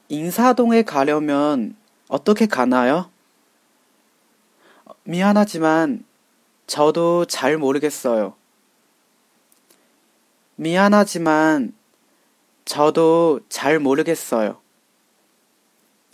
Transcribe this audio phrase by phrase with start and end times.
[0.09, 1.75] 인사동에 가려면
[2.07, 3.09] 어떻게 가나요?
[5.03, 6.03] 미안하지만
[6.67, 8.35] 저도 잘 모르겠어요.
[10.55, 11.73] 미안하지만
[12.65, 14.57] 저도 잘 모르겠어요.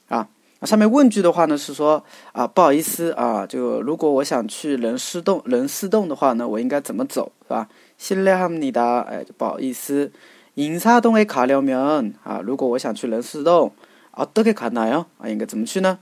[0.10, 0.28] 啊，
[0.64, 7.70] 上面问句的话呢是说啊，不好意思啊，就如果我想去人事洞，人事洞的话呢，我应该怎么走，是吧？
[7.98, 10.12] 실례합니다，哎，不好意思。
[10.56, 13.72] 인사동에 가려면 아, 如果我想去人事洞
[14.12, 15.06] 어떻게 가나요?
[15.20, 15.98] 아, 应该怎么去呢？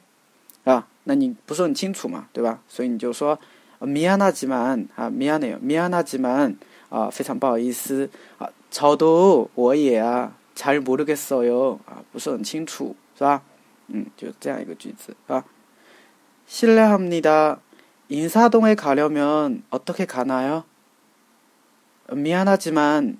[0.66, 2.60] 啊，那你不是很清楚嘛，对吧？
[2.68, 3.38] 所以你就说
[3.80, 5.60] 미안하지만 아, 미안해요.
[5.62, 6.58] 미안하지만
[6.90, 8.10] 아, 非常不好意思.
[8.40, 11.80] 아, 저도 我也啊잘 모르겠어요.
[11.86, 13.42] 아, 不是很清楚是吧?
[13.92, 15.44] 음, 就这样一个句子啊.
[16.48, 17.60] 실례합니다.
[18.10, 20.64] 인사동에 가려면 어떻게 가나요?
[22.12, 23.20] 미안하지만